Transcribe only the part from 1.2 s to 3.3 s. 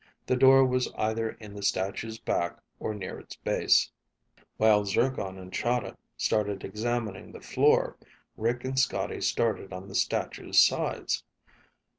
in the statue's back or near